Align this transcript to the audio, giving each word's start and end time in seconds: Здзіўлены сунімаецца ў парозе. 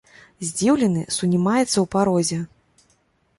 Здзіўлены 0.47 1.03
сунімаецца 1.17 1.75
ў 1.75 1.85
парозе. 1.97 2.41